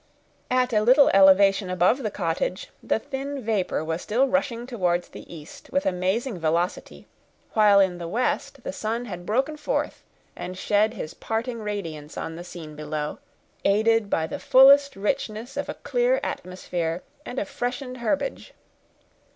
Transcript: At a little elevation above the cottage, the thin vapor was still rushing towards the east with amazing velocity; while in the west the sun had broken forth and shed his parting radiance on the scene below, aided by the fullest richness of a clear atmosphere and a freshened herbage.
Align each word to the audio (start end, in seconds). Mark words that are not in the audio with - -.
At 0.49 0.73
a 0.73 0.81
little 0.81 1.09
elevation 1.09 1.69
above 1.69 1.99
the 2.01 2.09
cottage, 2.09 2.71
the 2.81 2.97
thin 2.97 3.39
vapor 3.39 3.83
was 3.85 4.01
still 4.01 4.27
rushing 4.27 4.65
towards 4.65 5.09
the 5.09 5.31
east 5.31 5.71
with 5.71 5.85
amazing 5.85 6.39
velocity; 6.39 7.05
while 7.53 7.79
in 7.79 7.99
the 7.99 8.07
west 8.07 8.63
the 8.63 8.73
sun 8.73 9.05
had 9.05 9.27
broken 9.27 9.57
forth 9.57 10.01
and 10.35 10.57
shed 10.57 10.95
his 10.95 11.13
parting 11.13 11.59
radiance 11.59 12.17
on 12.17 12.35
the 12.35 12.43
scene 12.43 12.75
below, 12.75 13.19
aided 13.63 14.09
by 14.09 14.25
the 14.25 14.39
fullest 14.39 14.95
richness 14.95 15.55
of 15.55 15.69
a 15.69 15.75
clear 15.75 16.19
atmosphere 16.23 17.03
and 17.23 17.37
a 17.37 17.45
freshened 17.45 17.97
herbage. 17.97 18.55